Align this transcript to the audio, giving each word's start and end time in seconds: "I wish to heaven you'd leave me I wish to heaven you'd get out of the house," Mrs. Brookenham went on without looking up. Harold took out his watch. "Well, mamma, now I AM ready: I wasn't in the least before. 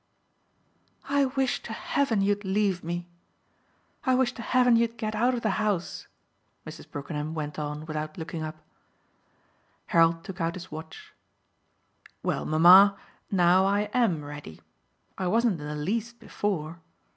"I 1.07 1.25
wish 1.25 1.61
to 1.61 1.73
heaven 1.73 2.23
you'd 2.23 2.43
leave 2.43 2.83
me 2.83 3.07
I 4.03 4.15
wish 4.15 4.31
to 4.33 4.41
heaven 4.41 4.75
you'd 4.75 4.97
get 4.97 5.13
out 5.13 5.35
of 5.35 5.43
the 5.43 5.51
house," 5.61 6.07
Mrs. 6.65 6.89
Brookenham 6.89 7.35
went 7.35 7.59
on 7.59 7.85
without 7.85 8.17
looking 8.17 8.41
up. 8.41 8.65
Harold 9.85 10.23
took 10.23 10.41
out 10.41 10.55
his 10.55 10.71
watch. 10.71 11.13
"Well, 12.23 12.45
mamma, 12.47 12.97
now 13.29 13.65
I 13.67 13.91
AM 13.93 14.25
ready: 14.25 14.59
I 15.19 15.27
wasn't 15.27 15.61
in 15.61 15.67
the 15.67 15.75
least 15.75 16.17
before. 16.19 16.81